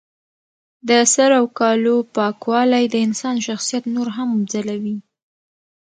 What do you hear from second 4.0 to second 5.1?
هم ځلوي.